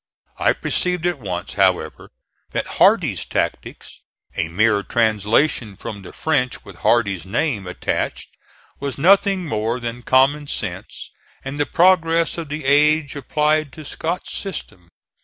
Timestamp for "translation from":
4.81-6.01